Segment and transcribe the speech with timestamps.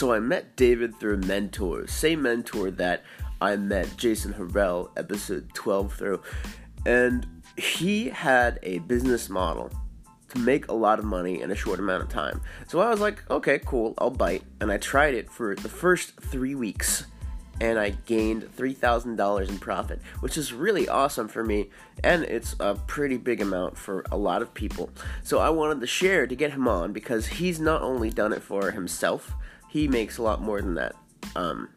[0.00, 3.02] So I met David through a mentor, same mentor that
[3.38, 6.22] I met Jason Harrell, episode 12 through.
[6.86, 7.26] And
[7.58, 9.70] he had a business model
[10.30, 12.40] to make a lot of money in a short amount of time.
[12.66, 14.42] So I was like, okay, cool, I'll bite.
[14.62, 17.04] And I tried it for the first three weeks
[17.60, 21.68] and I gained $3,000 in profit, which is really awesome for me,
[22.02, 24.88] and it's a pretty big amount for a lot of people.
[25.22, 28.42] So I wanted to share to get him on because he's not only done it
[28.42, 29.34] for himself,
[29.70, 30.94] he makes a lot more than that.
[31.36, 31.68] Um,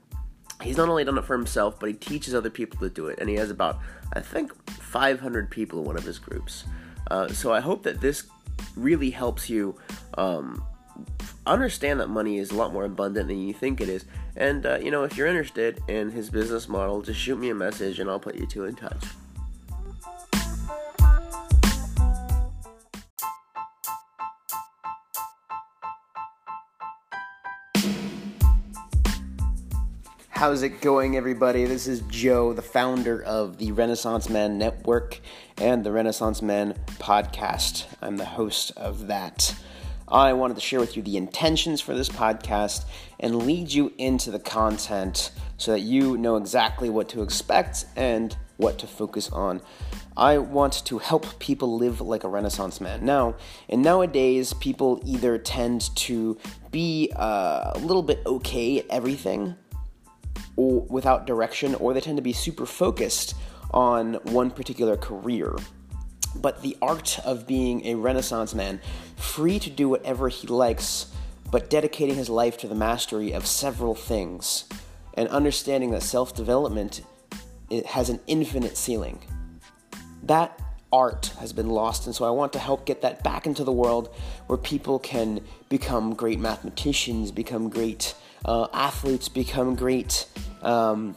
[0.62, 3.20] he's not only done it for himself, but he teaches other people to do it,
[3.20, 3.80] and he has about,
[4.14, 6.66] I think, 500 people in one of his groups.
[7.10, 8.24] Uh, so I hope that this
[8.76, 9.76] really helps you
[10.18, 10.64] um,
[11.46, 14.06] understand that money is a lot more abundant than you think it is.
[14.36, 17.56] And, uh, you know, if you're interested in his business model, just shoot me a
[17.56, 19.04] message and I'll put you two in touch.
[30.44, 31.64] How's it going, everybody?
[31.64, 35.22] This is Joe, the founder of the Renaissance Man Network
[35.56, 37.86] and the Renaissance Man podcast.
[38.02, 39.56] I'm the host of that.
[40.06, 42.84] I wanted to share with you the intentions for this podcast
[43.22, 48.36] and lead you into the content so that you know exactly what to expect and
[48.58, 49.62] what to focus on.
[50.18, 53.06] I want to help people live like a Renaissance man.
[53.06, 53.36] Now,
[53.70, 56.38] and nowadays, people either tend to
[56.70, 59.56] be uh, a little bit okay at everything
[60.56, 63.36] or without direction, or they tend to be super focused
[63.72, 65.56] on one particular career.
[66.36, 68.82] But the art of being a Renaissance man,
[69.16, 71.12] free to do whatever he likes,
[71.52, 74.66] but dedicating his life to the mastery of several things,
[75.16, 77.02] and understanding that self development
[77.88, 79.20] has an infinite ceiling.
[80.24, 80.60] That
[80.92, 83.72] art has been lost, and so I want to help get that back into the
[83.72, 84.14] world
[84.48, 88.14] where people can become great mathematicians, become great
[88.46, 90.28] uh, athletes, become great
[90.62, 91.16] um,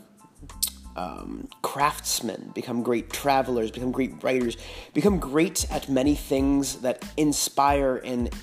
[0.97, 4.57] um, craftsmen, become great travelers, become great writers,
[4.95, 8.35] become great at many things that inspire and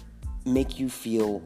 [0.45, 1.41] make you feel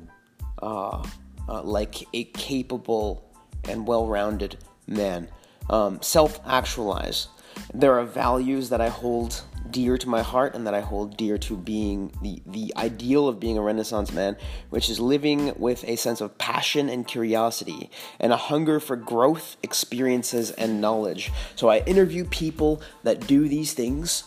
[0.62, 1.06] uh,
[1.48, 3.24] uh, like a capable
[3.69, 5.30] and well rounded man.
[5.69, 7.28] Um, Self actualize.
[7.74, 11.38] There are values that I hold dear to my heart and that I hold dear
[11.40, 14.38] to being the, the ideal of being a Renaissance man,
[14.70, 17.90] which is living with a sense of passion and curiosity
[18.20, 21.32] and a hunger for growth, experiences, and knowledge.
[21.56, 24.24] So I interview people that do these things.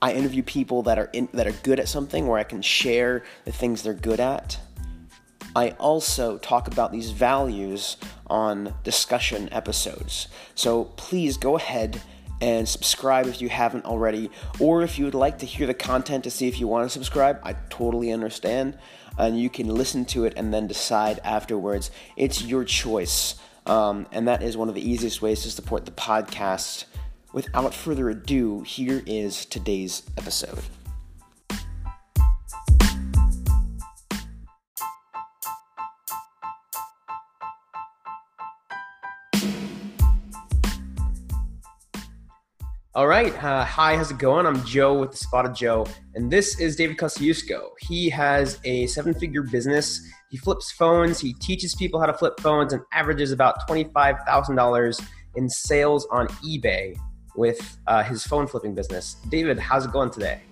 [0.00, 3.24] I interview people that are in, that are good at something where I can share
[3.44, 4.58] the things they're good at.
[5.56, 10.28] I also talk about these values on discussion episodes.
[10.54, 12.02] So please go ahead
[12.40, 14.30] and subscribe if you haven't already.
[14.60, 16.90] Or if you would like to hear the content to see if you want to
[16.90, 18.78] subscribe, I totally understand.
[19.18, 21.90] And you can listen to it and then decide afterwards.
[22.16, 23.36] It's your choice.
[23.66, 26.84] Um, and that is one of the easiest ways to support the podcast.
[27.32, 30.58] Without further ado, here is today's episode.
[42.96, 43.34] All right.
[43.42, 44.46] Uh, hi, how's it going?
[44.46, 45.84] I'm Joe with the Spotted Joe,
[46.14, 47.70] and this is David Kosciuszko.
[47.80, 50.00] He has a seven figure business.
[50.30, 55.48] He flips phones, he teaches people how to flip phones, and averages about $25,000 in
[55.48, 56.96] sales on eBay
[57.34, 59.16] with uh, his phone flipping business.
[59.28, 60.42] David, how's it going today?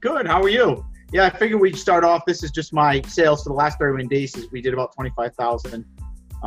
[0.00, 0.26] Good.
[0.26, 0.84] How are you?
[1.12, 2.26] Yeah, I figured we'd start off.
[2.26, 4.34] This is just my sales for the last 31 days.
[4.50, 5.84] We did about 25,000
[6.42, 6.46] uh,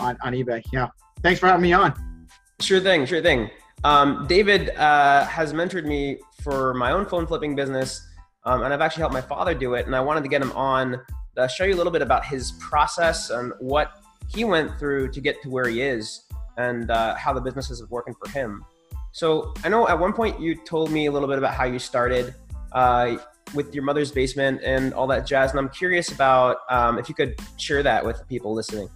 [0.00, 0.64] on, on eBay.
[0.72, 0.88] Yeah.
[1.22, 2.26] Thanks for having me on.
[2.60, 3.06] Sure thing.
[3.06, 3.50] Sure thing.
[3.82, 8.06] Um, David uh, has mentored me for my own phone flipping business,
[8.44, 9.86] um, and I've actually helped my father do it.
[9.86, 11.00] And I wanted to get him on
[11.36, 13.92] to show you a little bit about his process and what
[14.28, 16.24] he went through to get to where he is,
[16.56, 18.64] and uh, how the business is working for him.
[19.12, 21.78] So I know at one point you told me a little bit about how you
[21.78, 22.34] started
[22.72, 23.16] uh,
[23.54, 27.14] with your mother's basement and all that jazz, and I'm curious about um, if you
[27.14, 28.88] could share that with people listening.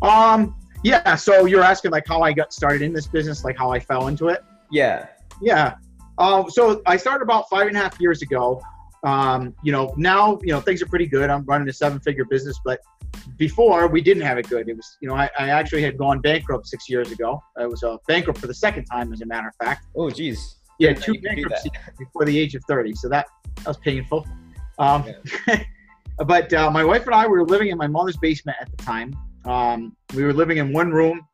[0.00, 1.14] Um, yeah.
[1.16, 4.08] So you're asking like how I got started in this business, like how I fell
[4.08, 4.44] into it.
[4.70, 5.06] Yeah.
[5.40, 5.74] Yeah.
[6.18, 8.60] Um, so I started about five and a half years ago.
[9.04, 11.30] Um, you know, now you know things are pretty good.
[11.30, 12.80] I'm running a seven-figure business, but
[13.36, 14.68] before we didn't have it good.
[14.68, 17.42] It was, you know, I, I actually had gone bankrupt six years ago.
[17.56, 19.86] I was uh, bankrupt for the second time, as a matter of fact.
[19.96, 20.56] Oh, geez.
[20.78, 22.94] Yeah, two bankruptcies before the age of 30.
[22.94, 24.26] So that, that was painful.
[24.78, 25.04] Um,
[25.46, 25.64] yeah.
[26.26, 29.14] but uh, my wife and I were living in my mother's basement at the time.
[29.44, 31.26] Um, we were living in one room,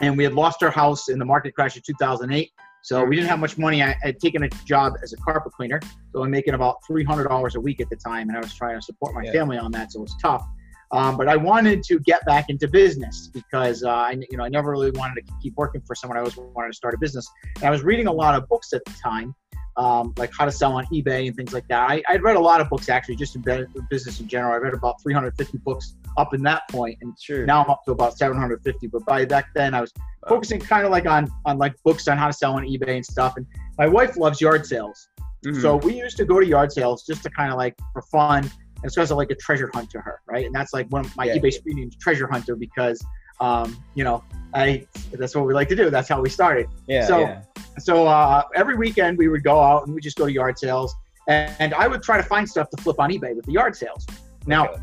[0.00, 2.50] and we had lost our house in the market crash of 2008.
[2.82, 3.82] So we didn't have much money.
[3.82, 5.80] I had taken a job as a carpet cleaner,
[6.12, 8.82] so I'm making about $300 a week at the time, and I was trying to
[8.82, 9.32] support my yeah.
[9.32, 10.46] family on that, so it was tough.
[10.92, 14.48] Um, but I wanted to get back into business because uh, I, you know, I
[14.48, 16.16] never really wanted to keep working for someone.
[16.16, 17.30] I always wanted to start a business.
[17.56, 19.34] And I was reading a lot of books at the time,
[19.76, 21.88] um, like how to sell on eBay and things like that.
[21.88, 23.44] I, I'd read a lot of books actually, just in
[23.88, 24.52] business in general.
[24.52, 27.44] I read about 350 books up in that point, and sure.
[27.46, 28.86] now I'm up to about 750.
[28.88, 30.28] But by back then, I was wow.
[30.28, 33.04] focusing kind of like on on like books on how to sell on eBay and
[33.04, 33.36] stuff.
[33.36, 33.46] And
[33.78, 35.08] my wife loves yard sales,
[35.44, 35.60] mm-hmm.
[35.60, 38.50] so we used to go to yard sales just to kind of like for fun
[38.82, 40.46] it's because of like a treasure hunt to her, right?
[40.46, 41.36] And that's like one of my yeah.
[41.36, 43.04] eBay screenings, treasure hunter, because
[43.40, 44.22] um, you know,
[44.54, 45.90] I that's what we like to do.
[45.90, 46.68] That's how we started.
[46.86, 47.06] Yeah.
[47.06, 47.42] So yeah.
[47.78, 50.94] so uh, every weekend we would go out and we just go to yard sales,
[51.26, 53.76] and, and, I would try to find stuff to flip on eBay with the yard
[53.76, 54.06] sales.
[54.46, 54.82] Now, okay.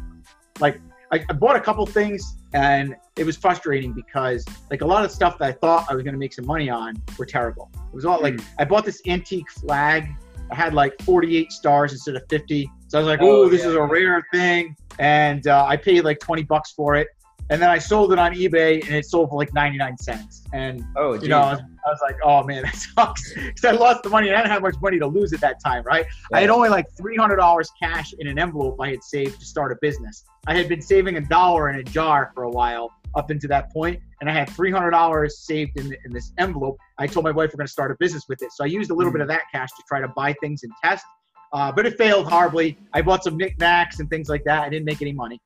[0.60, 0.82] like
[1.12, 5.12] I, I bought a couple things and it was frustrating because like a lot of
[5.12, 7.70] stuff that I thought I was going to make some money on were terrible.
[7.76, 8.46] It was all like mm.
[8.60, 10.08] I bought this antique flag.
[10.52, 12.70] I had like 48 stars instead of 50.
[12.88, 13.70] So I was like, oh, this yeah.
[13.70, 14.76] is a rare thing.
[15.00, 17.08] And uh, I paid like 20 bucks for it.
[17.50, 20.44] And then I sold it on eBay and it sold for like 99 cents.
[20.54, 23.34] And, oh, you know, I was, I was, like, oh man, that sucks.
[23.34, 25.64] Because I lost the money and I didn't have much money to lose at that
[25.64, 26.06] time, right?
[26.32, 26.38] Yeah.
[26.38, 29.76] I had only like $300 cash in an envelope I had saved to start a
[29.82, 30.24] business.
[30.46, 33.72] I had been saving a dollar in a jar for a while up into that
[33.72, 36.78] point, and I had $300 saved in, in this envelope.
[36.98, 38.52] I told my wife we're going to start a business with it.
[38.52, 39.20] So I used a little mm-hmm.
[39.20, 41.06] bit of that cash to try to buy things and test.
[41.54, 42.78] Uh, but it failed horribly.
[42.94, 44.64] I bought some knickknacks and things like that.
[44.64, 45.40] I didn't make any money,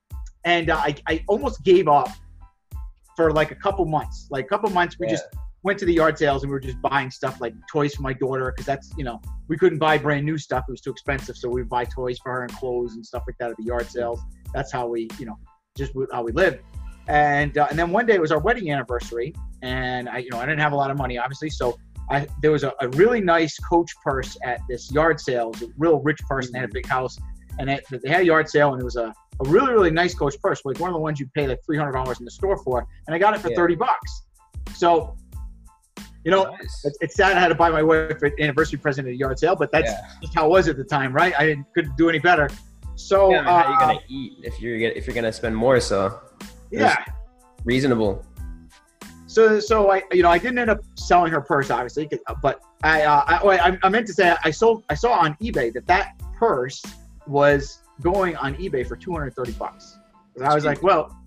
[0.45, 2.09] and uh, I, I almost gave up
[3.15, 4.27] for like a couple months.
[4.29, 5.13] Like a couple months, we yeah.
[5.13, 5.25] just
[5.63, 8.13] went to the yard sales and we were just buying stuff like toys for my
[8.13, 11.37] daughter because that's you know we couldn't buy brand new stuff; it was too expensive.
[11.37, 13.63] So we would buy toys for her and clothes and stuff like that at the
[13.63, 14.19] yard sales.
[14.53, 15.37] That's how we you know
[15.77, 16.59] just how we lived.
[17.07, 20.39] And uh, and then one day it was our wedding anniversary, and I you know
[20.39, 21.77] I didn't have a lot of money obviously, so
[22.09, 25.51] I, there was a, a, really nice coach purse at this yard sale.
[25.53, 26.51] It was a real rich person.
[26.51, 27.17] They had a big house,
[27.57, 30.13] and it, they had a yard sale, and it was a, a really really nice
[30.13, 32.31] coach purse, like one of the ones you pay like three hundred dollars in the
[32.31, 33.55] store for, and I got it for yeah.
[33.55, 34.23] thirty bucks.
[34.75, 35.15] So,
[36.23, 36.81] you know, nice.
[36.85, 39.39] it's, it's, sad I had to buy my wife an anniversary present at a yard
[39.39, 40.29] sale, but that's yeah.
[40.35, 41.33] how it was at the time, right?
[41.37, 42.49] I didn't couldn't do any better.
[42.95, 45.79] So, yeah, uh, how are you gonna eat if you're if you're gonna spend more?
[45.79, 46.19] So,
[46.71, 47.03] yeah,
[47.63, 48.25] reasonable
[49.31, 52.09] so so I you know I didn't end up selling her purse obviously,
[52.41, 55.87] but I uh, I, I meant to say I sold I saw on eBay that
[55.87, 56.83] that purse
[57.27, 59.97] was going on eBay for 230 bucks.
[60.35, 61.17] And I was like, well,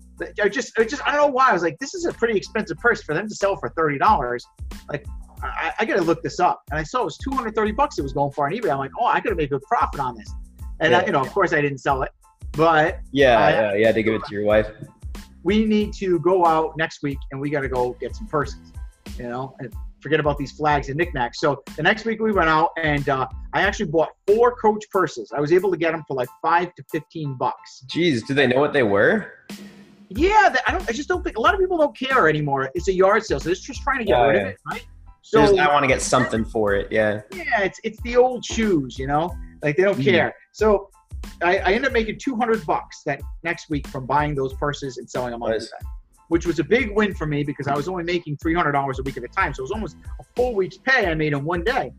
[0.41, 2.37] I just I just I don't know why I was like, this is a pretty
[2.37, 4.45] expensive purse for them to sell for thirty dollars.
[4.89, 5.05] Like
[5.43, 8.01] I, I got to look this up, and I saw it was 230 bucks it
[8.01, 8.71] was going for on eBay.
[8.71, 10.31] I'm like, oh, I could have made a good profit on this.
[10.79, 11.03] And uh, yeah.
[11.03, 12.11] I, you know, of course, I didn't sell it,
[12.53, 14.67] but yeah, I, yeah, had to give it to your wife
[15.45, 18.73] we need to go out next week and we got to go get some purses,
[19.17, 19.71] you know, and
[20.05, 21.39] forget about these flags and knickknacks.
[21.39, 25.31] So the next week we went out and uh, I actually bought four coach purses.
[25.35, 27.83] I was able to get them for like five to 15 bucks.
[27.87, 29.33] Jeez, do they know what they were?
[30.09, 30.87] Yeah, I don't.
[30.87, 32.69] I just don't think a lot of people don't care anymore.
[32.75, 34.41] It's a yard sale, so it's just trying to get rid yeah.
[34.41, 34.85] of it, right?
[35.23, 36.91] So just, I want to get something for it.
[36.91, 37.21] Yeah.
[37.33, 40.11] Yeah, it's it's the old shoes, you know, like they don't mm-hmm.
[40.11, 40.35] care.
[40.51, 40.91] So
[41.41, 45.09] I, I ended up making 200 bucks that next week from buying those purses and
[45.09, 45.71] selling them on nice.
[46.29, 49.17] Which was a big win for me because I was only making $300 a week
[49.17, 49.53] at a time.
[49.53, 51.91] So it was almost a full week's pay I made in one day.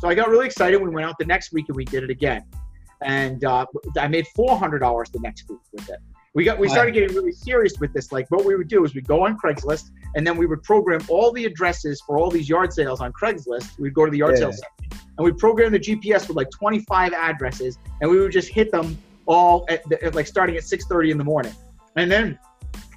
[0.00, 0.80] So I got really excited.
[0.80, 2.44] We went out the next week and we did it again.
[3.02, 3.66] And uh,
[3.98, 5.98] I made $400 the next week with it.
[6.34, 8.10] We got we started getting really serious with this.
[8.10, 11.00] Like what we would do is we'd go on Craigslist and then we would program
[11.08, 13.78] all the addresses for all these yard sales on Craigslist.
[13.78, 14.50] We'd go to the yard yeah.
[14.50, 14.60] sales
[15.16, 18.98] and we'd program the GPS with like 25 addresses, and we would just hit them
[19.26, 21.54] all at, the, at like starting at 6:30 in the morning,
[21.96, 22.38] and then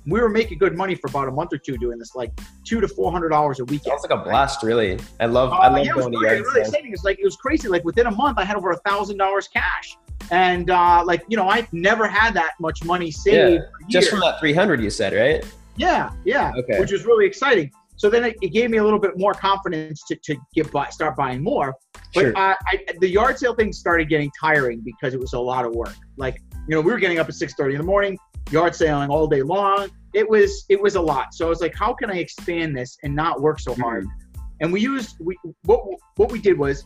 [0.08, 2.32] we were making good money for about a month or two doing this, like
[2.64, 3.84] two to four hundred dollars a week.
[3.84, 4.98] Sounds like a blast, really.
[5.20, 6.94] I love, uh, I love yeah, going to yard really exciting.
[6.94, 7.68] It's like it was crazy.
[7.68, 9.98] Like within a month, I had over a thousand dollars cash,
[10.32, 13.64] and uh, like you know, I never had that much money saved.
[13.82, 13.88] Yeah.
[13.90, 15.46] Just from that three hundred, you said, right?
[15.76, 16.54] Yeah, yeah.
[16.58, 16.80] Okay.
[16.80, 17.72] Which was really exciting.
[17.98, 20.88] So then it, it, gave me a little bit more confidence to, to get buy,
[20.90, 21.74] start buying more.
[22.14, 22.38] But sure.
[22.38, 25.74] uh, I, the yard sale thing started getting tiring because it was a lot of
[25.74, 25.96] work.
[26.16, 28.18] Like you know, we were getting up at 6:30 in the morning,
[28.52, 29.90] yard sailing all day long.
[30.14, 31.34] It was it was a lot.
[31.34, 34.06] So I was like, how can I expand this and not work so hard?
[34.06, 34.40] Mm-hmm.
[34.62, 35.84] And we used we what
[36.16, 36.86] what we did was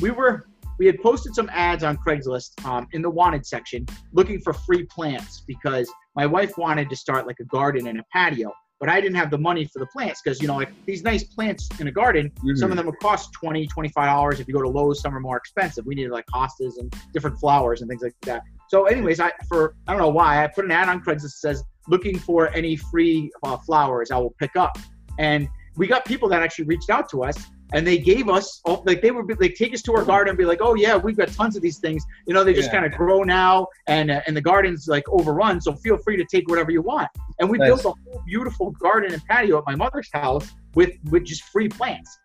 [0.00, 0.46] we were
[0.78, 4.84] we had posted some ads on Craigslist um, in the wanted section looking for free
[4.84, 9.00] plants because my wife wanted to start like a garden and a patio but I
[9.00, 11.88] didn't have the money for the plants because you know like these nice plants in
[11.88, 12.54] a garden, mm-hmm.
[12.56, 14.40] some of them would cost 20 25 dollars.
[14.40, 15.86] If you go to Lowe's, some are more expensive.
[15.86, 18.42] We needed like hostas and different flowers and things like that.
[18.74, 21.30] So, anyways, I for I don't know why I put an ad on Craigslist that
[21.30, 24.76] says looking for any free uh, flowers I will pick up,
[25.20, 27.36] and we got people that actually reached out to us
[27.72, 30.30] and they gave us oh, like they would be, like take us to our garden
[30.30, 32.04] and be like, oh yeah, we've got tons of these things.
[32.26, 32.80] You know, they just Yeah.
[32.80, 36.24] kind of grow now, and uh, and the garden's like overrun, so feel free to
[36.24, 37.08] take whatever you want.
[37.38, 37.68] And we Nice.
[37.68, 41.68] built a whole beautiful garden and patio at my mother's house with with just free
[41.68, 42.18] plants.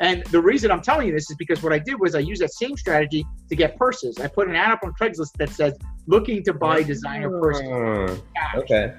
[0.00, 2.40] And the reason I'm telling you this is because what I did was I used
[2.42, 4.18] that same strategy to get purses.
[4.18, 5.76] I put an ad up on Craigslist that says
[6.06, 7.64] looking to buy designer purses.
[7.64, 8.22] Mm,
[8.54, 8.94] okay.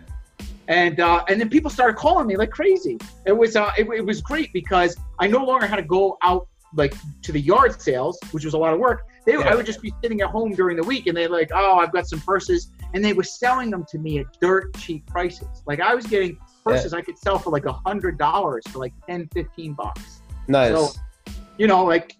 [0.67, 2.97] and uh, and then people started calling me like crazy.
[3.25, 6.47] It was uh, it, it was great because I no longer had to go out
[6.75, 9.07] like to the yard sales, which was a lot of work.
[9.25, 9.49] They, Yeah.
[9.49, 11.91] I would just be sitting at home during the week, and they're like, "Oh, I've
[11.91, 15.63] got some purses," and they were selling them to me at dirt cheap prices.
[15.65, 18.93] Like I was getting purses I could sell for like a hundred dollars for like
[19.07, 20.18] 10, 15 bucks.
[20.49, 20.71] Nice.
[20.71, 20.99] So,
[21.57, 22.17] you know, like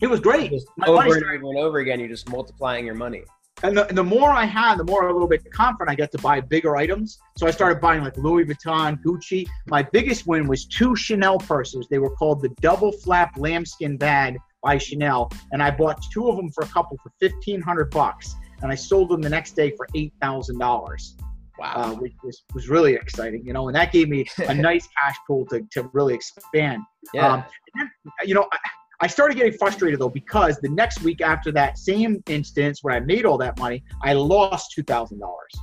[0.00, 0.50] it was great.
[0.52, 3.24] just My over and over and over again, you're just multiplying your money.
[3.64, 6.12] And the, and the more I had, the more a little bit confident I got
[6.12, 7.18] to buy bigger items.
[7.36, 9.48] So I started buying like Louis Vuitton, Gucci.
[9.66, 11.88] My biggest win was two Chanel purses.
[11.90, 16.36] They were called the double flap lambskin bag by Chanel, and I bought two of
[16.36, 19.72] them for a couple for fifteen hundred bucks, and I sold them the next day
[19.76, 21.16] for eight thousand dollars,
[21.58, 21.72] Wow.
[21.74, 23.68] uh, which was, was really exciting, you know.
[23.68, 26.82] And that gave me a nice cash pool to, to really expand.
[27.12, 27.32] yeah.
[27.32, 28.58] Um, and then, you know, I,
[29.00, 33.00] I started getting frustrated though because the next week after that same instance where I
[33.00, 35.54] made all that money, I lost two thousand dollars.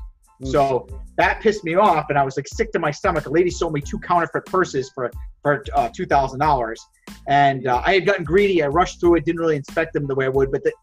[0.44, 0.86] So
[1.18, 3.26] that pissed me off, and I was like sick to my stomach.
[3.26, 5.10] A lady sold me two counterfeit purses for
[5.46, 6.84] for uh, two thousand dollars,
[7.28, 8.64] and uh, I had gotten greedy.
[8.64, 10.52] I rushed through it, didn't really inspect them the way I would.
[10.52, 10.74] But the,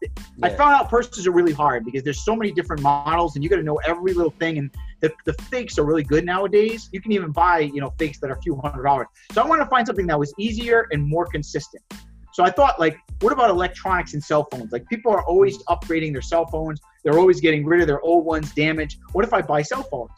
[0.41, 0.55] I Yeah.
[0.55, 3.57] found out purses are really hard because there's so many different models, and you got
[3.57, 4.57] to know every little thing.
[4.59, 6.87] And the, the fakes are really good nowadays.
[6.93, 9.07] You can even buy you know fakes that are a few hundred dollars.
[9.33, 11.83] So I wanted to find something that was easier and more consistent.
[12.31, 14.71] So I thought, like, what about electronics and cell phones?
[14.71, 16.79] Like, people are always upgrading their cell phones.
[17.03, 18.97] They're always getting rid of their old ones, damaged.
[19.11, 20.09] What if I buy cell phones?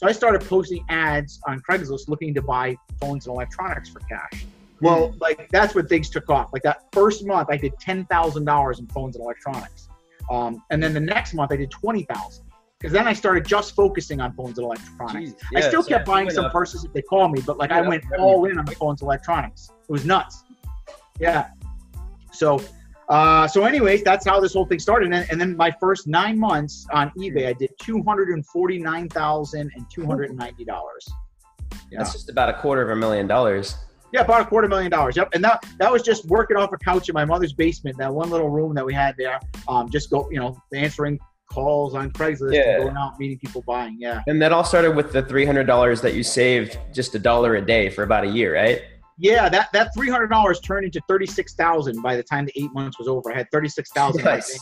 [0.00, 4.46] So I started posting ads on Craigslist looking to buy phones and electronics for cash.
[4.80, 6.54] Well, like that's when things took off.
[6.54, 9.90] Like that first month, I did ten thousand dollars in phones and electronics,
[10.30, 12.46] um, and then the next month I did twenty thousand.
[12.78, 15.32] Because then I started just focusing on phones and electronics.
[15.32, 16.52] Jeez, I still so kept buying some up.
[16.52, 19.06] purses if they call me, but like I went all in on the phones and
[19.06, 19.68] electronics.
[19.86, 20.44] It was nuts.
[21.18, 21.48] Yeah.
[22.32, 22.58] So,
[23.10, 25.04] uh, so anyways, that's how this whole thing started.
[25.06, 28.46] And, then- and then my first nine months on eBay, I did two hundred and
[28.46, 31.06] forty nine thousand and two hundred and ninety dollars.
[31.90, 31.98] Yeah.
[31.98, 33.76] That's just about a quarter of a million dollars.
[34.12, 35.16] Yeah, about a quarter million dollars.
[35.16, 38.12] Yep, and that that was just working off a couch in my mother's basement, that
[38.12, 39.38] one little room that we had there.
[39.68, 41.18] Um, just go, you know, answering
[41.52, 42.78] calls on Craigslist, Yeah.
[42.78, 43.96] going out meeting people buying.
[44.00, 47.18] Yeah, And that all started with the three hundred dollars that you saved just a
[47.18, 48.82] dollar a day for about a year, right?
[49.20, 49.48] Yeah.
[49.48, 52.72] That that three hundred dollars turned into thirty six thousand by the time the eight
[52.72, 53.32] months was over.
[53.32, 54.24] I had thirty six thousand.
[54.24, 54.58] Nice.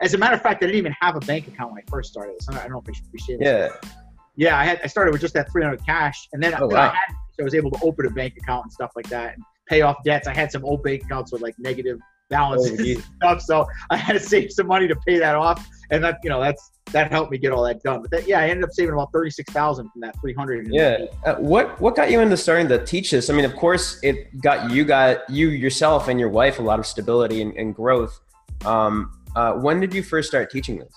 [0.00, 2.10] As a matter of fact, I didn't even have a bank account when I first
[2.10, 2.36] started.
[2.42, 3.40] So I don't know if I should sharing.
[3.40, 3.72] this.
[3.82, 3.90] Yeah.
[4.34, 6.86] Yeah, I had I started with just that 300 cash, and then, Oh, then I
[6.86, 9.44] had so I was able to open a bank account and stuff like that, and
[9.68, 10.26] pay off debts.
[10.26, 11.98] I had some old bank accounts with like negative
[12.30, 15.68] balances Oh, and stuff, so I had to save some money to pay that off,
[15.92, 18.02] and that you know that's that helped me get all that done.
[18.02, 20.66] But that, yeah, I ended up saving about 36,000 from that 300.
[20.66, 20.98] and- Yeah.
[21.24, 23.30] Uh, what what got you into starting to teach this?
[23.30, 26.78] I mean, of course, it got you got you yourself and your wife a lot
[26.80, 28.18] of stability and, and growth.
[28.64, 30.92] Um, uh, when did you first start teaching this?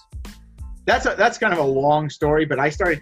[0.85, 3.01] that's a, that's kind of a long story, but I started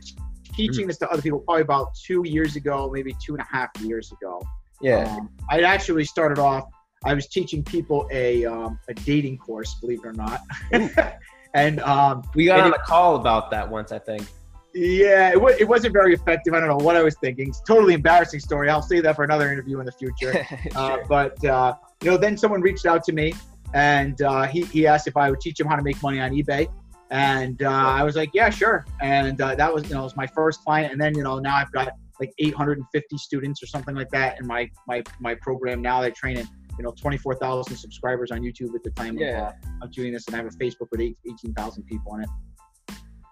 [0.53, 3.69] teaching this to other people probably about two years ago, maybe two and a half
[3.81, 4.41] years ago.
[4.81, 5.03] Yeah.
[5.17, 6.65] Um, I actually started off.
[7.05, 10.41] I was teaching people a um, a dating course, believe it or not,
[11.53, 14.25] and um, we got on a call about that once, I think.
[14.73, 16.53] yeah, it, wa- it wasn't very effective.
[16.53, 17.49] I don't know what I was thinking.
[17.49, 18.69] It's a totally embarrassing story.
[18.69, 20.45] I'll save that for another interview in the future.
[20.75, 23.33] Uh, but uh, you know, then someone reached out to me,
[23.75, 26.31] and uh, he he asked if I would teach him how to make money on
[26.31, 26.67] eBay,
[27.11, 28.85] and uh, I was like, yeah, sure.
[29.01, 31.37] And uh, that was you know it was my first client, and then you know
[31.37, 35.81] now I've got like 850 students or something like that in my my my program
[35.81, 36.01] now.
[36.01, 39.47] They train in you know 24,000 subscribers on YouTube at the time Yeah.
[39.49, 42.29] of, uh, of doing this, and I have a Facebook with 18,000 people on it.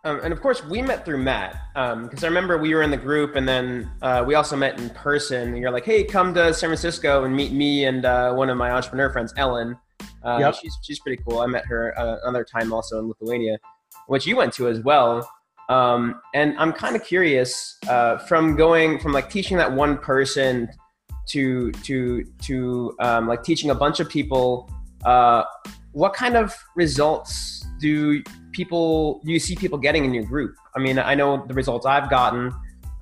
[0.04, 2.98] Um, and of course, we met through Matt because I remember we were in the
[2.98, 5.50] group, and then uh, we also met in person.
[5.50, 8.58] And you're like, "Hey, come to San Francisco and meet me and uh, one of
[8.58, 9.78] my entrepreneur friends, Ellen.
[10.24, 10.56] Uh, Yep.
[10.56, 11.40] She's she's pretty cool.
[11.42, 13.58] I met her uh, another time also in Lithuania,
[14.08, 15.30] which you went to as well.
[15.70, 20.68] Um, and I'm kind of curious uh, from going from like teaching that one person
[21.32, 24.70] to to to um, like teaching a bunch of people.
[25.06, 25.44] Uh,
[25.94, 28.22] what kind of results do
[28.52, 30.56] people do you see people getting in your group?
[30.76, 32.54] I mean, I know the results I've gotten.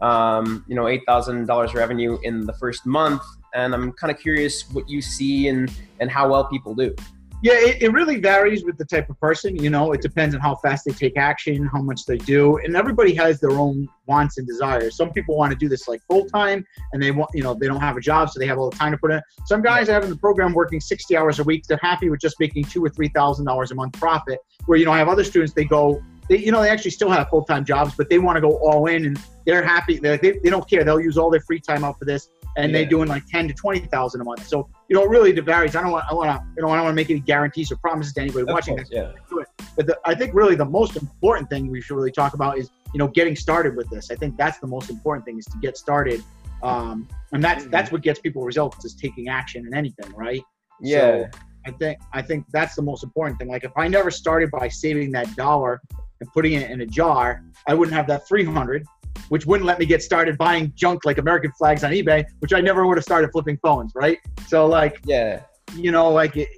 [0.01, 3.21] Um, you know, eight thousand dollars revenue in the first month,
[3.53, 6.95] and I'm kind of curious what you see and and how well people do.
[7.41, 9.55] Yeah, it, it really varies with the type of person.
[9.55, 12.75] You know, it depends on how fast they take action, how much they do, and
[12.75, 14.97] everybody has their own wants and desires.
[14.97, 17.67] Some people want to do this like full time, and they want, you know, they
[17.67, 19.21] don't have a job, so they have all the time to put in.
[19.45, 21.63] Some guys have in the program working 60 hours a week.
[21.65, 24.39] They're happy with just making two or three thousand dollars a month profit.
[24.65, 27.09] Where you know, I have other students, they go, they, you know, they actually still
[27.09, 29.97] have full time jobs, but they want to go all in, and they're happy.
[29.97, 30.83] They're, they they don't care.
[30.83, 32.79] They'll use all their free time out for this and Yeah.
[32.79, 34.47] they're doing like ten to twenty thousand a month.
[34.47, 35.75] So you know, it really varies.
[35.75, 37.71] I don't want, I want to, you know, I don't want to make any guarantees
[37.71, 38.97] or promises to anybody Of watching course, this.
[38.97, 39.45] yeah.
[39.75, 42.69] But the, I think really the most important thing we should really talk about is
[42.93, 44.09] you know getting started with this.
[44.11, 46.23] I think that's the most important thing is to get started,
[46.63, 47.71] um, and that's Mhm.
[47.71, 50.41] that's what gets people results is taking action in anything, right?
[50.81, 50.99] Yeah.
[50.99, 53.47] So I think I think that's the most important thing.
[53.49, 55.81] Like if I never started by saving that dollar
[56.19, 58.85] and putting it in a jar, I wouldn't have that three hundred,
[59.29, 62.61] which wouldn't let me get started buying junk like American flags on eBay, which I
[62.61, 64.17] never would have started flipping phones, right?
[64.47, 65.43] So like yeah.
[65.75, 66.49] you know, like it,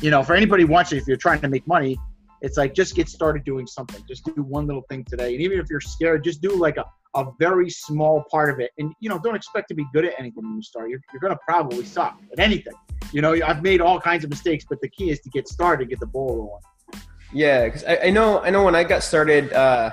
[0.00, 1.98] you know, for anybody watching, if you're trying to make money,
[2.40, 4.02] it's like just get started doing something.
[4.08, 6.84] Just do one little thing today, and even if you're scared, just do like a
[7.14, 8.70] a very small part of it.
[8.78, 10.90] And you know, don't expect to be good at anything when you start.
[10.90, 12.74] You're, you're gonna probably suck at anything.
[13.12, 15.88] You know, I've made all kinds of mistakes, but the key is to get started,
[15.88, 17.02] get the ball rolling.
[17.32, 19.90] Yeah, because I, I know I know when I got started, uh,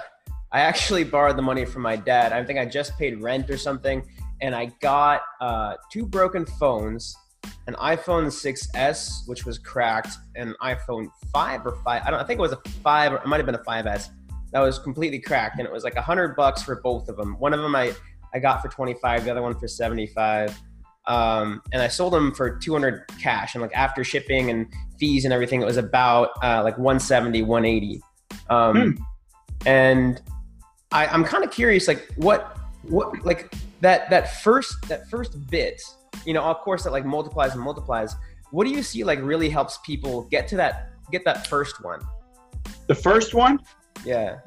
[0.56, 2.32] I actually borrowed the money from my dad.
[2.32, 4.02] I think I just paid rent or something,
[4.40, 7.14] and I got uh, two broken phones,
[7.68, 12.04] an iPhone 6s, which was cracked, and an iPhone 5 or 5.
[12.06, 12.22] I don't.
[12.22, 14.08] I think it was a 5 or it might have been a 5s.
[14.54, 17.38] That was completely cracked, and it was like a hundred bucks for both of them.
[17.38, 17.94] One of them I
[18.34, 20.58] I got for 25, the other one for 75.
[21.08, 25.34] Um, and I sold them for 200 cash, and like after shipping and fees and
[25.34, 28.02] everything, it was about uh, like 170, 180.
[28.50, 29.04] Um, Hmm.
[29.66, 30.22] And
[30.96, 35.82] I, I'm kind of curious, like what, what, like that that first that first bit,
[36.26, 38.16] you know, of course, that like multiplies and multiplies.
[38.52, 42.00] What do you see like really helps people get to that get that first one?
[42.88, 43.60] The first one,
[44.06, 44.38] Yeah,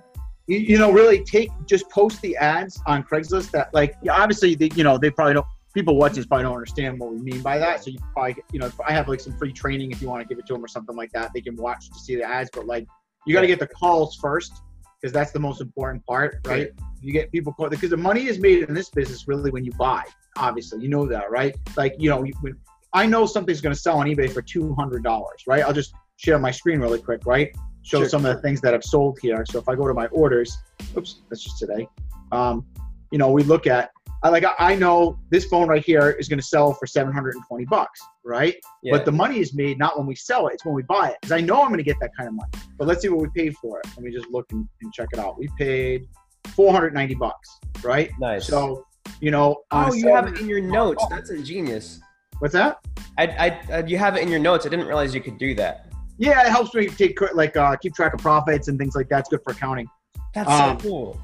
[0.47, 4.71] you, you know, really take just post the ads on Craigslist that like obviously they,
[4.75, 7.59] you know they probably don't people watching this probably don't understand what we mean by
[7.59, 7.85] that.
[7.85, 10.23] So you probably you know if I have like some free training if you want
[10.23, 12.25] to give it to them or something like that, they can watch to see the
[12.25, 12.49] ads.
[12.51, 12.87] But like
[13.27, 14.63] you got to get the calls first
[15.01, 16.71] because that's the most important part, right?
[17.01, 19.73] You get people call because the money is made in this business really when you
[19.73, 20.03] buy.
[20.37, 21.57] Obviously, you know that, right?
[21.77, 22.57] Like you know, when
[22.93, 25.63] I know something's going to sell on eBay for two hundred dollars, right?
[25.63, 27.55] I'll just share my screen really quick, right?
[27.83, 28.09] Show Sure.
[28.09, 29.45] some of the things that I've sold here.
[29.49, 30.57] So if I go to my orders,
[30.97, 31.87] oops, that's just today.
[32.33, 32.67] Um,
[33.13, 33.91] you know, we look at.
[34.23, 34.45] I like.
[34.45, 37.45] I- I know this phone right here is going to sell for seven hundred and
[37.47, 38.57] twenty bucks, right?
[38.83, 38.93] yeah.
[38.93, 41.17] But the money is made not when we sell it; it's when we buy it.
[41.21, 42.51] Because I know I'm going to get that kind of money.
[42.79, 43.87] But let's see what we paid for it.
[43.97, 45.39] Let me just look and, and check it out.
[45.39, 46.09] We paid
[46.49, 47.49] 490 bucks,
[47.83, 48.11] right?
[48.19, 48.47] nice.
[48.47, 48.85] So,
[49.21, 51.05] you know, oh, you have it in your notes.
[51.11, 52.01] That's ingenious.
[52.41, 52.79] What's that?
[53.17, 54.65] I, I, uh, you have it in your notes.
[54.67, 55.91] I didn't realize you could do that.
[56.19, 59.21] Yeah, it helps me take like uh, keep track of profits and things like that.
[59.21, 59.89] It's good for accounting.
[60.35, 61.21] That's Um, so cool.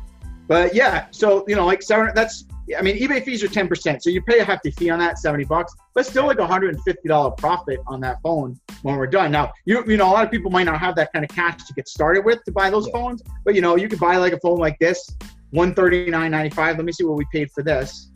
[0.46, 2.10] But yeah, so you know, like seven.
[2.14, 2.44] That's
[2.78, 5.18] I mean, eBay fees are 10 percent, so you pay a hefty fee on that,
[5.18, 5.74] 70 bucks.
[5.94, 9.30] But still, like 150 dollar profit on that phone when we're done.
[9.30, 11.62] Now, you you know, a lot of people might not have that kind of cash
[11.64, 12.92] to get started with to buy those Yeah.
[12.94, 15.10] phones, but you know, you could buy like a phone like this,
[15.52, 16.56] 139.95.
[16.56, 18.10] Let me see what we paid for this.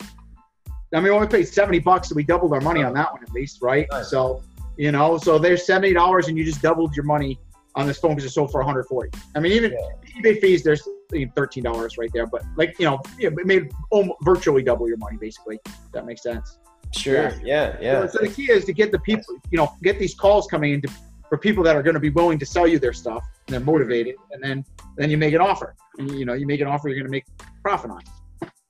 [0.00, 3.22] I mean, we only paid 70 bucks, so we doubled our money on that one
[3.22, 3.86] at least, right?
[3.90, 4.10] Nice.
[4.10, 4.42] So,
[4.76, 7.38] you know, so there's 70 dollars, and you just doubled your money
[7.74, 9.10] on this phone because it sold for 140.
[9.34, 9.74] I mean, even
[10.18, 10.86] eBay fees, there's
[11.34, 14.96] thirteen dollars right there, but like you know, yeah, it made almost virtually double your
[14.96, 15.58] money basically.
[15.92, 16.58] That makes sense.
[16.94, 17.32] Sure.
[17.42, 17.76] Yeah.
[17.80, 18.06] Yeah.
[18.06, 20.82] So the key is to get the people, you know, get these calls coming in
[20.82, 20.88] to,
[21.28, 23.60] for people that are going to be willing to sell you their stuff and they're
[23.60, 24.64] motivated, and then
[24.96, 27.10] then you make an offer, and you know, you make an offer you're going to
[27.10, 27.24] make
[27.62, 28.02] profit on.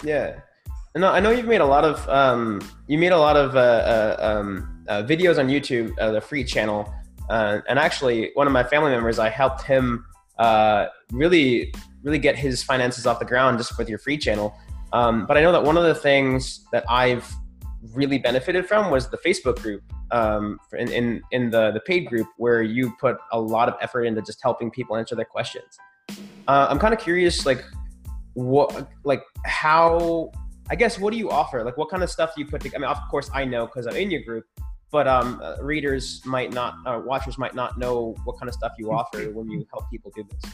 [0.05, 0.40] Yeah.
[0.94, 3.59] No, I know you've made a lot of um, you made a lot of uh,
[3.59, 6.92] uh, um, uh, videos on YouTube, uh, the free channel,
[7.31, 10.05] uh, and actually one of my family members, I helped him
[10.38, 11.72] uh, really,
[12.03, 14.55] really get his finances off the ground just with your free channel.
[14.93, 17.31] Um, but I know that one of the things that I've
[17.95, 22.27] really benefited from was the Facebook group, um, in, in in the the paid group
[22.37, 25.79] where you put a lot of effort into just helping people answer their questions.
[26.47, 27.65] Uh, I'm kind of curious, like
[28.35, 30.31] what, like how
[30.71, 31.65] I guess what do you offer?
[31.65, 32.85] Like what kind of stuff do you put together?
[32.85, 34.45] I mean, of course I know because I'm in your group,
[34.91, 38.73] but um, uh, readers might not, uh, watchers might not know what kind of stuff
[38.79, 40.53] you offer when you help people do this.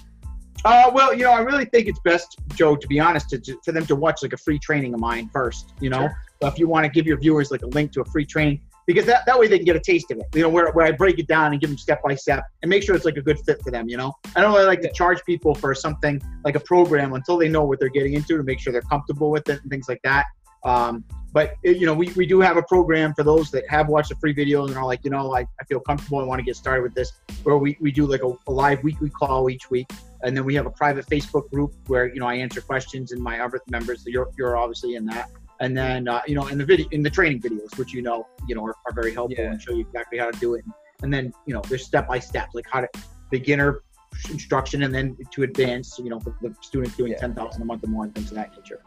[0.64, 3.58] Uh, well, you know, I really think it's best, Joe, to be honest, to, to,
[3.64, 5.72] for them to watch like a free training of mine first.
[5.80, 6.22] You know, Sure.
[6.40, 8.60] So if you want to give your viewers like a link to a free training,
[8.86, 10.26] because that, that way they can get a taste of it.
[10.34, 12.70] You know, where, where I break it down and give them step by step and
[12.70, 13.88] make sure it's like a good fit for them.
[13.88, 17.36] You know, I don't really like to charge people for something like a program until
[17.36, 19.88] they know what they're getting into to make sure they're comfortable with it and things
[19.88, 20.26] like that.
[20.64, 24.08] Um, but you know, we, we do have a program for those that have watched
[24.08, 26.20] the free videos and are like, you know, I, I feel comfortable.
[26.20, 27.12] I want to get started with this.
[27.42, 29.88] Where we, we do like a, a live weekly call each week,
[30.22, 33.22] and then we have a private Facebook group where you know I answer questions and
[33.22, 34.04] my other members.
[34.06, 35.30] You're you're obviously in that.
[35.60, 38.26] And then uh, you know in the video in the training videos, which you know
[38.48, 39.50] you know are, are very helpful Yeah.
[39.52, 40.64] and show you exactly how to do it.
[41.02, 42.88] And then you know there's step by step like how to
[43.30, 43.82] beginner
[44.30, 45.98] instruction and then to advance.
[45.98, 47.18] You know for the students doing Yeah.
[47.18, 48.80] ten thousand a month or more and things of that nature.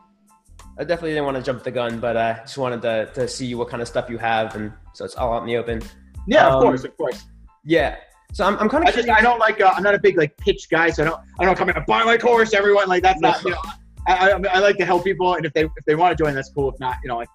[0.78, 3.54] I definitely didn't want to jump the gun, but I just wanted to, to see
[3.56, 5.82] what kind of stuff you have, and so it's all out in the open.
[6.28, 7.24] Yeah, Um, of course, of course.
[7.65, 7.98] Yeah.
[8.34, 10.17] So I'm, I'm kind I of just I don't like uh, I'm not a big
[10.17, 12.54] like pitch guy, so I don't I don't come in and buy my course.
[12.54, 13.62] Everyone like that's not you know.
[14.08, 16.34] I, I, I like to help people, and if they if they want to join,
[16.34, 16.72] that's cool.
[16.72, 17.30] If not, you know, like,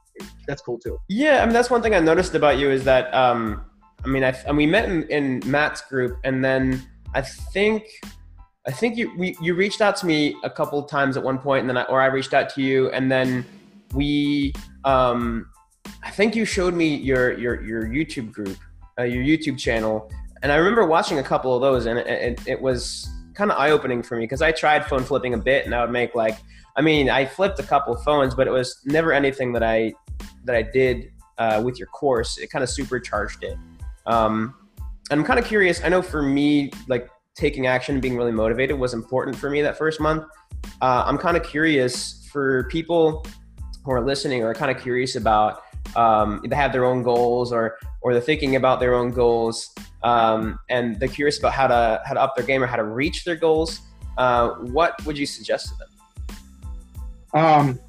[0.47, 0.99] that's cool too.
[1.09, 3.65] Yeah, I mean that's one thing I noticed about you is that um,
[4.05, 6.83] I mean I and we met in, in Matt's group, and then
[7.15, 7.85] I think
[8.67, 11.61] I think you we, you reached out to me a couple times at one point,
[11.61, 13.45] and then I, or I reached out to you, and then
[13.95, 14.53] we
[14.85, 15.51] um,
[16.03, 18.59] I think you showed me your your your YouTube group,
[18.99, 20.11] uh, your YouTube channel,
[20.43, 23.59] and I remember watching a couple of those, and it, it, it was kind of
[23.59, 26.15] eye opening for me because I tried phone flipping a bit, and I would make
[26.15, 26.39] like
[26.77, 29.93] I mean I flipped a couple of phones, but it was never anything that I
[30.45, 33.59] that I did uh, with your course, it kind of supercharged it.
[34.07, 34.55] Um,
[35.11, 35.83] and I'm kind of curious.
[35.85, 39.63] I know for me, like taking action, and being really motivated was important for me
[39.63, 40.25] that first month.
[40.81, 43.25] Uh, I'm kind of curious for people
[43.85, 45.63] who are listening or kind of curious about
[45.95, 50.61] um, they have their own goals or or they're thinking about their own goals um,
[50.71, 53.25] and they're curious about how to how to up their game or how to reach
[53.25, 53.81] their goals.
[54.17, 55.89] Uh, what would you suggest to them?
[57.35, 57.81] Um,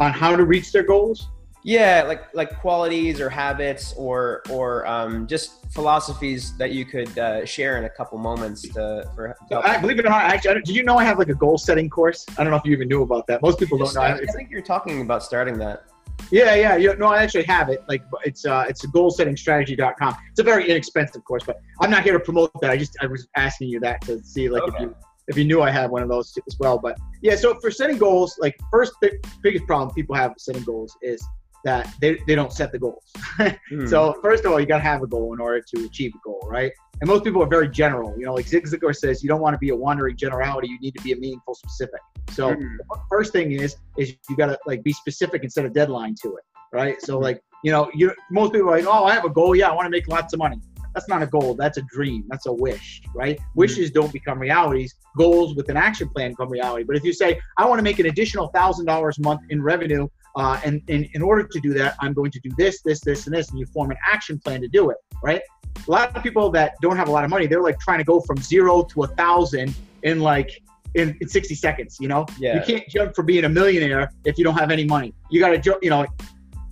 [0.00, 1.28] on how to reach their goals.
[1.62, 7.44] Yeah, like like qualities or habits or or um, just philosophies that you could uh,
[7.44, 9.36] share in a couple moments to for.
[9.50, 11.58] To I, believe it or not, actually, did you know I have like a goal
[11.58, 12.26] setting course?
[12.36, 13.40] I don't know if you even knew about that.
[13.40, 13.92] Most people don't know.
[13.92, 15.84] start- I think you're talking about starting that.
[16.30, 16.92] Yeah, yeah, yeah.
[16.92, 17.82] No, I actually have it.
[17.88, 20.16] Like, it's uh, it's goalsettingstrategy.com.
[20.30, 22.70] It's a very inexpensive course, but I'm not here to promote that.
[22.70, 24.94] I just I was asking you that to see like if you
[25.28, 26.78] if you knew I had one of those as well.
[26.78, 30.64] But yeah, so for setting goals, like first the biggest problem people have with setting
[30.64, 31.24] goals is
[31.64, 33.04] that they, they don't set the goals.
[33.70, 33.86] Hmm.
[33.86, 36.18] So first of all, you got to have a goal in order to achieve a
[36.24, 36.72] goal, right?
[37.00, 38.14] And most people are very general.
[38.18, 40.68] You know, like Zig Ziglar says, you don't want to be a wandering generality.
[40.68, 42.00] You need to be a meaningful specific.
[42.30, 42.76] So Mhm.
[42.76, 46.14] the first thing is is you got to like be specific and set a deadline
[46.22, 47.00] to it, right?
[47.00, 47.22] So Mhm.
[47.22, 49.54] like you know, you most people are like, oh, I have a goal.
[49.54, 50.58] Yeah, I want to make lots of money.
[50.94, 51.54] That's not a goal.
[51.54, 52.24] That's a dream.
[52.28, 53.38] That's a wish, right?
[53.54, 54.94] Wishes don't become realities.
[55.16, 56.84] Goals with an action plan become reality.
[56.84, 59.62] But if you say, I want to make an additional thousand dollars a month in
[59.62, 63.00] revenue, uh, and, and in order to do that, I'm going to do this, this,
[63.00, 65.42] this, and this, and you form an action plan to do it, right?
[65.86, 68.04] A lot of people that don't have a lot of money, they're like trying to
[68.04, 70.62] go from zero to a thousand in like
[70.94, 71.98] in, in 60 seconds.
[72.00, 72.54] You know, Yeah.
[72.56, 75.14] you can't jump for being a millionaire if you don't have any money.
[75.30, 75.82] You got to jump.
[75.82, 76.06] You know,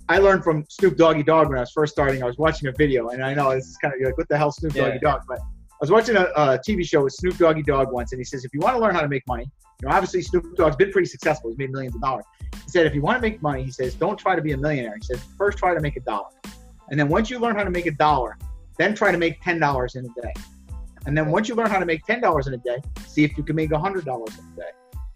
[0.09, 2.23] I learned from Snoop Doggy Dogg when I was first starting.
[2.23, 4.37] I was watching a video, and I know this is kind of like, what the
[4.37, 4.87] hell, Snoop Yeah.
[4.87, 5.21] Doggy Dogg?
[5.27, 8.25] But I was watching a, a TV show with Snoop Doggy Dogg once, and he
[8.25, 9.49] says, if you want to learn how to make money,
[9.81, 11.49] you know, obviously Snoop Dogg's been pretty successful.
[11.51, 12.25] He's made millions of dollars.
[12.65, 14.57] He said, if you want to make money, he says, don't try to be a
[14.57, 14.95] millionaire.
[14.95, 16.27] He says, first try to make a dollar,
[16.89, 18.37] and then once you learn how to make a dollar,
[18.79, 20.33] then try to make ten dollars in a day.
[21.05, 23.37] And then once you learn how to make ten dollars in a day, see if
[23.37, 24.71] you can make hundred dollars in a day.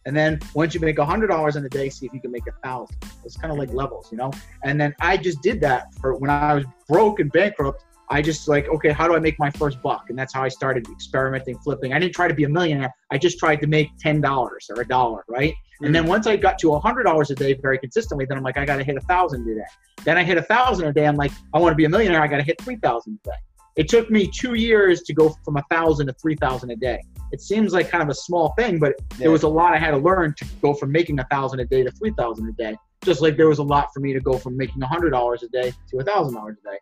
[0.05, 2.45] And then once you make hundred dollars in a day, see if you can make
[2.47, 2.97] a thousand.
[3.23, 4.31] It's kind of like levels, you know.
[4.63, 7.85] And then I just did that for when I was broke and bankrupt.
[8.09, 10.09] I just like, okay, how do I make my first buck?
[10.09, 11.93] And that's how I started experimenting, flipping.
[11.93, 12.93] I didn't try to be a millionaire.
[13.11, 15.53] I just tried to make ten dollars or a dollar, right?
[15.81, 16.09] And then mm.
[16.09, 18.75] once I got to hundred dollars a day very consistently, then I'm like, I got
[18.77, 19.61] to hit a thousand a day.
[20.03, 21.07] Then I hit a thousand a day.
[21.07, 22.21] I'm like, I want to be a millionaire.
[22.21, 23.35] I got to hit three thousand a day.
[23.75, 27.01] It took me two years to go from a thousand to three thousand a day.
[27.31, 29.17] It seems like kind of a small thing, but Yeah.
[29.17, 31.65] there was a lot I had to learn to go from making a thousand a
[31.65, 32.77] day to three thousand a day.
[33.03, 35.43] Just like there was a lot for me to go from making a hundred dollars
[35.43, 36.77] a day to a thousand dollars a day.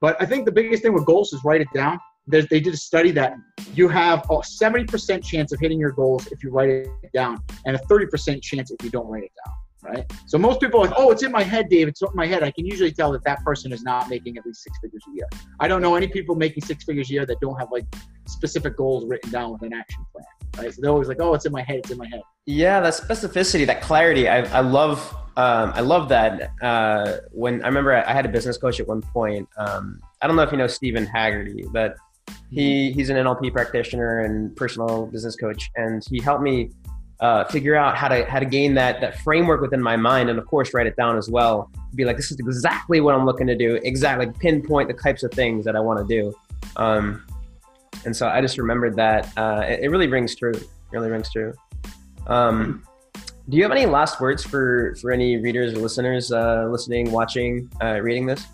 [0.00, 1.98] But I think the biggest thing with goals is write it down.
[2.28, 3.34] There's, they did a study that
[3.74, 7.76] you have a 70% chance of hitting your goals if you write it down, and
[7.76, 9.54] a 30% chance if you don't write it down.
[9.88, 10.04] Right.
[10.26, 11.86] So most people are like, oh, it's in my head, Dave.
[11.86, 12.42] It's in my head.
[12.42, 15.14] I can usually tell that that person is not making at least six figures a
[15.14, 15.28] year.
[15.60, 17.84] I don't know any people making six figures a year that don't have like
[18.26, 20.24] specific goals written down with an action plan.
[20.58, 20.74] Right.
[20.74, 21.76] So they're always like, oh, it's in my head.
[21.76, 22.22] It's in my head.
[22.46, 25.14] Yeah, that specificity, that clarity, I, I love.
[25.38, 26.50] Um, I love that.
[26.62, 29.46] Uh, when I remember, I had a business coach at one point.
[29.58, 31.96] Um, I don't know if you know Stephen Haggerty, but
[32.50, 36.70] he he's an NLP practitioner and personal business coach, and he helped me
[37.20, 40.38] uh, figure out how to how to gain that that framework within my mind, and
[40.38, 41.70] of course write it down as well.
[41.94, 43.80] Be like, this is exactly what I'm looking to do.
[43.82, 46.34] Exactly, like pinpoint the types of things that I want to do.
[46.76, 47.24] Um,
[48.04, 50.54] and so I just remembered that uh, it, it really rings true.
[50.92, 51.52] Really rings true.
[52.26, 52.84] Um,
[53.48, 57.70] Do you have any last words for for any readers or listeners uh, listening, watching,
[57.80, 58.44] uh, reading this?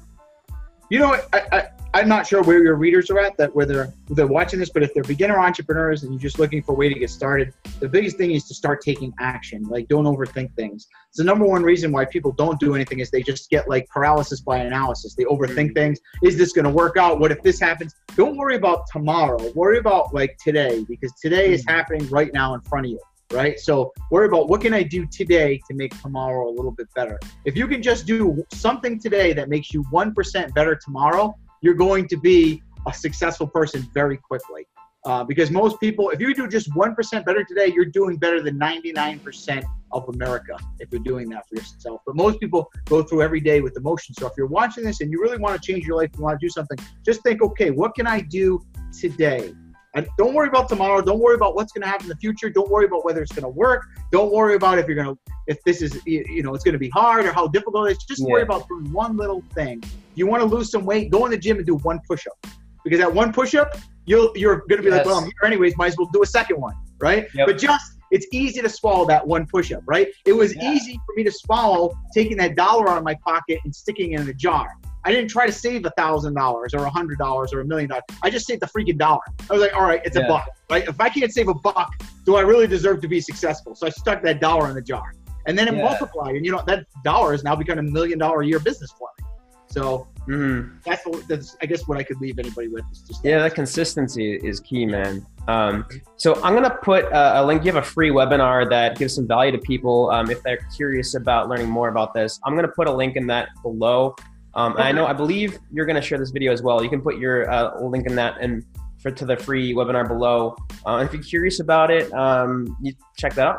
[0.90, 4.58] You know, I I'm not sure where your readers are at that whether they're watching
[4.58, 7.10] this, but if they're beginner entrepreneurs and you're just looking for a way to get
[7.10, 9.62] started, the biggest thing is to start taking action.
[9.64, 10.88] Like don't overthink things.
[11.08, 13.86] It's the number one reason why people don't do anything is they just get like
[13.88, 15.14] paralysis by analysis.
[15.14, 15.74] They overthink mm-hmm.
[15.74, 16.00] things.
[16.22, 17.20] Is this going to work out?
[17.20, 17.94] What if this happens?
[18.16, 19.52] Don't worry about tomorrow.
[19.52, 21.74] Worry about like today because today is mm-hmm.
[21.74, 23.00] happening right now in front of you
[23.32, 23.58] right?
[23.58, 27.18] So worry about what can I do today to make tomorrow a little bit better.
[27.44, 32.06] If you can just do something today that makes you 1% better tomorrow, you're going
[32.08, 34.66] to be a successful person very quickly.
[35.04, 38.56] Uh, because most people, if you do just 1% better today, you're doing better than
[38.58, 42.00] 99% of America if you're doing that for yourself.
[42.06, 44.14] But most people go through every day with emotion.
[44.14, 46.38] So if you're watching this and you really want to change your life, you want
[46.38, 48.64] to do something, just think, okay, what can I do
[48.96, 49.54] today?
[49.94, 51.02] And don't worry about tomorrow.
[51.02, 52.48] Don't worry about what's going to happen in the future.
[52.48, 53.84] Don't worry about whether it's going to work.
[54.10, 56.78] Don't worry about if you're going to, if this is, you know, it's going to
[56.78, 58.04] be hard or how difficult it is.
[58.04, 58.28] Just yeah.
[58.28, 59.82] worry about doing one little thing.
[60.14, 62.46] You want to lose some weight, go in the gym and do one push up.
[62.84, 63.76] Because that one push up,
[64.06, 64.98] you'll, you're going to be yes.
[64.98, 67.28] like, well, I'm here anyways, might as well do a second one, right?
[67.34, 67.46] Yep.
[67.46, 70.08] But just, it's easy to swallow that one push up, right?
[70.26, 70.72] It was yeah.
[70.72, 74.20] easy for me to swallow taking that dollar out of my pocket and sticking it
[74.20, 74.72] in a jar.
[75.04, 77.88] I didn't try to save a thousand dollars or a hundred dollars or a million
[77.88, 78.04] dollars.
[78.22, 79.20] I just saved the freaking dollar.
[79.50, 80.24] I was like, all right, it's yeah.
[80.24, 80.48] a buck.
[80.70, 80.86] Right?
[80.86, 81.92] If I can't save a buck,
[82.24, 83.74] do I really deserve to be successful?
[83.74, 85.14] So I stuck that dollar in the jar,
[85.46, 85.84] and then it yeah.
[85.84, 86.36] multiplied.
[86.36, 89.08] And you know that dollar has now become a million dollar a year business for
[89.18, 89.28] me.
[89.72, 90.76] So mm-hmm.
[90.84, 94.34] that's, that's I guess what I could leave anybody with is just yeah, that consistency
[94.34, 95.26] is key, man.
[95.48, 95.86] Um,
[96.16, 97.64] so I'm gonna put a, a, link.
[97.64, 101.14] You have a free webinar that gives some value to people um, if they're curious
[101.14, 102.38] about learning more about this.
[102.44, 104.14] I'm gonna put a link in that below.
[104.54, 104.82] Um, okay.
[104.82, 106.82] I know, I believe you're going to share this video as well.
[106.82, 108.64] You can put your uh, link in that and
[109.00, 110.56] for to the free webinar below.
[110.86, 113.58] Uh, if you're curious about it, um, you check that out.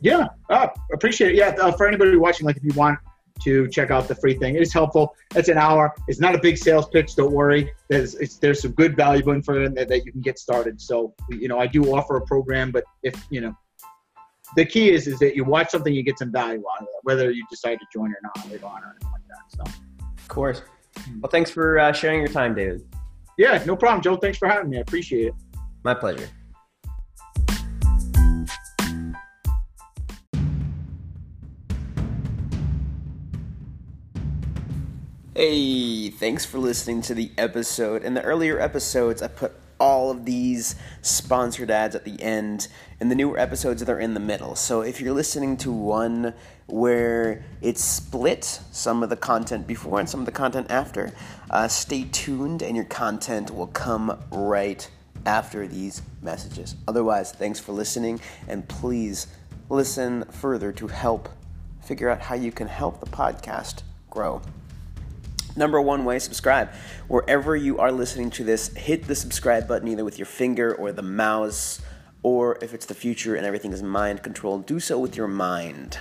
[0.00, 1.36] Yeah, uh, appreciate it.
[1.36, 2.98] Yeah, uh, for anybody watching, like if you want
[3.42, 5.14] to check out the free thing, it is helpful.
[5.34, 5.94] It's an hour.
[6.08, 7.14] It's not a big sales pitch.
[7.16, 7.70] Don't worry.
[7.88, 10.80] There's there's some good valuable info in there that you can get started.
[10.80, 13.54] So you know, I do offer a program, but if you know
[14.56, 17.00] the key is is that you watch something, you get some value out of it,
[17.02, 19.72] whether you decide to join or not later on or anything like that.
[19.72, 19.80] So
[20.30, 20.62] course.
[21.20, 22.82] Well, thanks for uh, sharing your time, David.
[23.36, 24.16] Yeah, no problem, Joe.
[24.16, 24.78] Thanks for having me.
[24.78, 25.34] I appreciate it.
[25.84, 26.28] My pleasure.
[35.34, 38.04] Hey, thanks for listening to the episode.
[38.04, 42.68] In the earlier episodes, I put all of these sponsored ads at the end,
[43.00, 44.54] and the newer episodes they're in the middle.
[44.54, 46.34] So if you're listening to one
[46.70, 51.12] where it's split, some of the content before and some of the content after,
[51.50, 54.88] uh, stay tuned, and your content will come right
[55.26, 56.76] after these messages.
[56.88, 59.26] Otherwise, thanks for listening, and please
[59.68, 61.28] listen further to help
[61.82, 64.40] figure out how you can help the podcast grow.
[65.56, 66.70] Number one way, subscribe.
[67.08, 70.92] Wherever you are listening to this, hit the subscribe button either with your finger or
[70.92, 71.80] the mouse,
[72.22, 75.98] or if it's the future and everything is mind controlled, do so with your mind.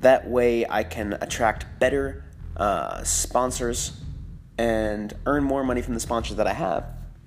[0.00, 2.24] That way, I can attract better
[2.56, 4.00] uh, sponsors
[4.58, 6.84] and earn more money from the sponsors that I have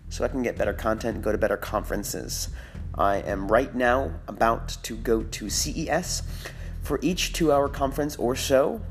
[0.09, 2.49] so I can get better content and go to better conferences.
[2.95, 6.23] I am right now about to go to CES.
[6.83, 8.81] For each two hour conference or so,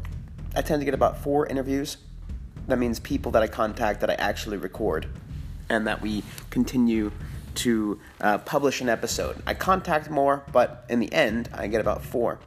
[0.57, 1.99] I tend to get about four interviews
[2.69, 5.07] that means people that I contact that I actually record
[5.69, 7.11] and that we continue
[7.57, 9.43] to uh, publish an episode.
[9.47, 12.39] I contact more, but in the end, I get about four.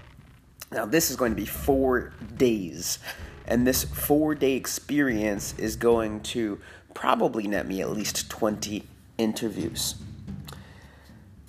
[0.72, 3.00] Now, this is going to be four days,
[3.48, 6.60] and this four day experience is going to
[6.94, 8.84] probably net me at least 20
[9.18, 9.96] interviews.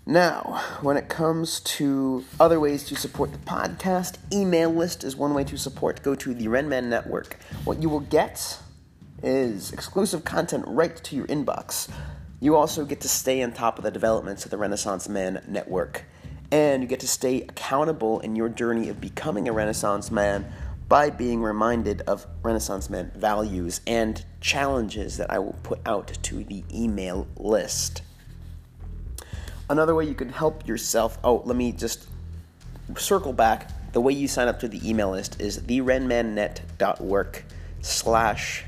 [0.09, 5.35] Now, when it comes to other ways to support the podcast, email list is one
[5.35, 6.03] way to support.
[6.05, 7.39] Go to the Renman Network.
[7.65, 8.61] What you will get
[9.23, 11.89] is exclusive content right to your inbox.
[12.39, 16.05] You also get to stay on top of the developments of the Renaissance Man Network.
[16.51, 20.51] And you get to stay accountable in your journey of becoming a Renaissance man
[20.89, 26.45] by being reminded of Renaissance Man values and challenges that I will put out to
[26.45, 28.03] the email list.
[29.69, 32.07] Another way you can help yourself, oh, let me just
[32.97, 33.93] circle back.
[33.93, 37.45] The way you sign up to the email list is therenmannet.work
[37.81, 38.65] slash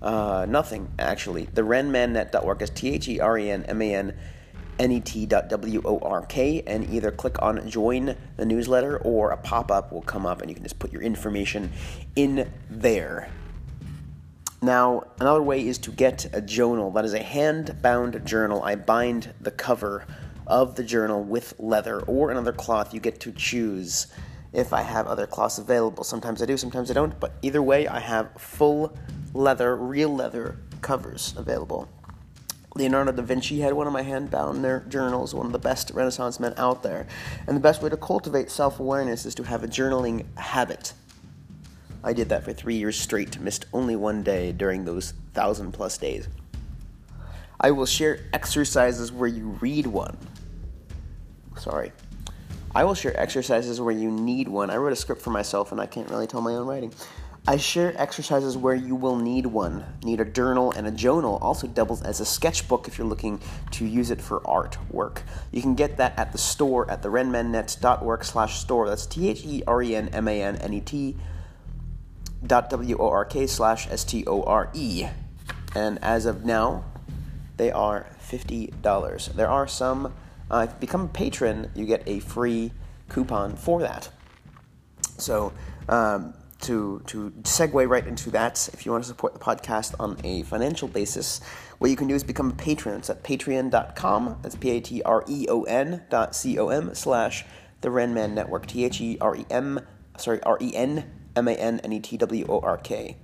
[0.00, 1.46] uh, nothing, actually.
[1.46, 4.16] The renmannet.work is T H E R E N M A N
[4.78, 8.98] N E T dot W O R K, and either click on join the newsletter
[8.98, 11.72] or a pop up will come up and you can just put your information
[12.16, 13.28] in there.
[14.62, 16.90] Now, another way is to get a journal.
[16.90, 18.62] That is a hand bound journal.
[18.62, 20.06] I bind the cover
[20.46, 22.94] of the journal with leather or another cloth.
[22.94, 24.06] You get to choose
[24.54, 26.04] if I have other cloths available.
[26.04, 28.96] Sometimes I do, sometimes I don't, but either way, I have full
[29.34, 31.88] leather, real leather covers available.
[32.74, 36.54] Leonardo da Vinci had one of my hand-bound journals, one of the best Renaissance men
[36.56, 37.06] out there.
[37.46, 40.92] And the best way to cultivate self-awareness is to have a journaling habit.
[42.02, 45.96] I did that for three years straight, missed only one day during those thousand plus
[45.96, 46.28] days.
[47.60, 50.18] I will share exercises where you read one.
[51.56, 51.92] Sorry.
[52.74, 54.68] I will share exercises where you need one.
[54.68, 56.92] I wrote a script for myself and I can't really tell my own writing.
[57.46, 59.84] I share exercises where you will need one.
[60.02, 63.38] Need a journal and a journal also doubles as a sketchbook if you're looking
[63.72, 65.18] to use it for artwork.
[65.52, 68.88] You can get that at the store at therenmannet.work slash store.
[68.88, 71.16] That's T-H-E-R-E-N-M-A-N-N-E-T
[72.46, 75.06] dot W-O-R-K slash S-T-O-R-E.
[75.74, 76.84] And as of now,
[77.58, 79.34] they are $50.
[79.34, 80.14] There are some,
[80.50, 82.72] uh, if you become a patron, you get a free
[83.10, 84.08] coupon for that.
[85.18, 85.52] So,
[85.90, 86.32] um,
[86.64, 90.42] to, to segue right into that, if you want to support the podcast on a
[90.42, 91.40] financial basis,
[91.78, 92.98] what you can do is become a patron.
[92.98, 94.38] It's at patreon.com.
[94.42, 97.44] That's P A T R E O N dot C O M slash
[97.80, 98.66] the Renmann Network.
[98.66, 99.80] T H E R E M,
[100.16, 103.16] sorry, R E N M A N N E T W O R K.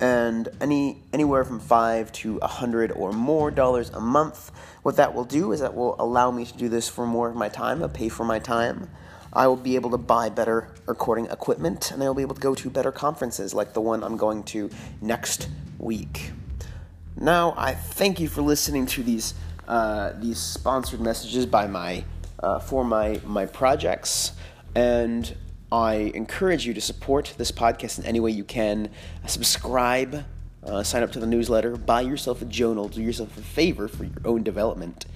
[0.00, 4.50] And any anywhere from five to a hundred or more dollars a month.
[4.82, 7.36] What that will do is that will allow me to do this for more of
[7.36, 8.88] my time, I'll pay for my time.
[9.32, 12.40] I will be able to buy better recording equipment and I will be able to
[12.40, 16.32] go to better conferences like the one I'm going to next week.
[17.16, 19.34] Now, I thank you for listening to these
[19.68, 22.04] uh, these sponsored messages by my
[22.40, 24.32] uh, for my my projects,
[24.74, 25.32] and
[25.70, 28.90] I encourage you to support this podcast in any way you can.
[29.26, 30.24] Subscribe,
[30.64, 34.04] uh, sign up to the newsletter, buy yourself a journal, do yourself a favor for
[34.04, 35.06] your own development,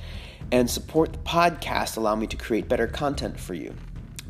[0.52, 1.96] and support the podcast.
[1.96, 3.74] Allow me to create better content for you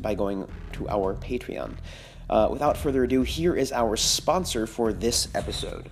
[0.05, 1.73] by going to our Patreon.
[2.29, 5.89] Uh, without further ado, here is our sponsor for this episode.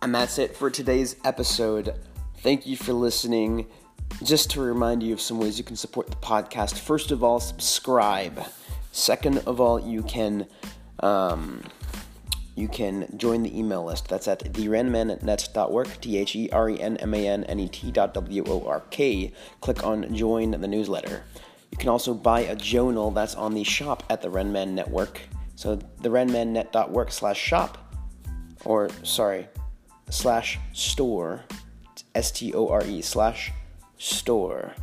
[0.00, 1.98] And that's it for today's episode.
[2.36, 3.66] Thank you for listening.
[4.22, 6.78] Just to remind you of some ways you can support the podcast.
[6.78, 8.44] First of all, subscribe.
[8.92, 10.46] Second of all, you can
[11.00, 11.64] um,
[12.56, 14.08] you can join the email list.
[14.08, 17.90] That's at therenmannet.work, T H E R E N M A N N E T
[17.90, 19.32] dot W O R K.
[19.60, 21.24] Click on Join the Newsletter.
[21.70, 25.20] You can also buy a journal that's on the shop at the Renmann Network.
[25.56, 27.78] So therenmannet.work slash shop,
[28.64, 29.48] or sorry,
[30.10, 31.42] slash store,
[32.14, 33.52] S T O R E slash
[33.98, 34.74] store.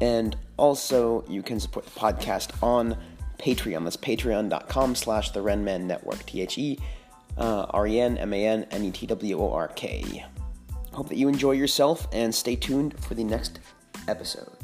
[0.00, 2.96] And also, you can support the podcast on
[3.42, 3.84] Patreon.
[3.84, 6.24] That's patreon.com slash the Renmann Network.
[6.26, 6.78] T H E
[7.36, 10.24] uh, R E N M A N N E T W O R K.
[10.92, 13.60] Hope that you enjoy yourself and stay tuned for the next
[14.08, 14.61] episode.